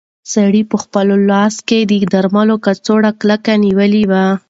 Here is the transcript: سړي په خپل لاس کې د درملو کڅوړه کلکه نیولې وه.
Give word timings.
سړي 0.33 0.61
په 0.71 0.77
خپل 0.83 1.07
لاس 1.31 1.55
کې 1.67 1.79
د 1.89 1.91
درملو 2.13 2.55
کڅوړه 2.65 3.11
کلکه 3.21 3.51
نیولې 3.65 4.03
وه. 4.11 4.25